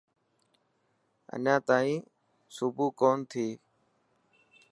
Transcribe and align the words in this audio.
اڃان 1.33 1.59
تائين 1.67 1.99
صبح 2.55 2.87
ڪونه 2.99 3.23
ٿي. 3.31 3.47